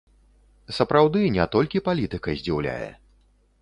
Сапраўды, 0.77 1.21
не 1.37 1.45
толькі 1.59 1.85
палітыка 1.91 2.29
здзіўляе. 2.43 2.93